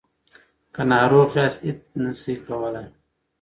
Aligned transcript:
که 0.73 0.81
ناروغ 0.89 1.29
یاست 1.37 1.61
هیڅ 1.65 1.79
نشئ 2.03 2.35
کولای. 2.45 2.87